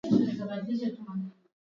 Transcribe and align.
kama 0.37 0.61
vile 0.61 0.85
mto 0.85 1.01
wa 1.01 1.05
swam 1.05 1.19
zoya 1.21 1.33